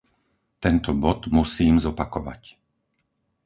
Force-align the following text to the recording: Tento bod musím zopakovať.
Tento 0.63 0.91
bod 1.03 1.21
musím 1.39 1.75
zopakovať. 1.85 2.41